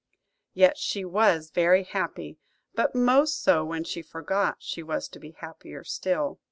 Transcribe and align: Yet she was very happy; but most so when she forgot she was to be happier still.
Yet 0.55 0.79
she 0.79 1.05
was 1.05 1.51
very 1.51 1.83
happy; 1.83 2.39
but 2.73 2.95
most 2.95 3.43
so 3.43 3.63
when 3.63 3.83
she 3.83 4.01
forgot 4.01 4.55
she 4.57 4.81
was 4.81 5.07
to 5.09 5.19
be 5.19 5.33
happier 5.37 5.83
still. 5.83 6.39